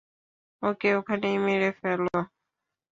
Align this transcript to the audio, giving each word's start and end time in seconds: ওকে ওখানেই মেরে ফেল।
ওকে 0.63 0.89
ওখানেই 0.99 1.37
মেরে 1.45 1.69
ফেল। 1.79 2.01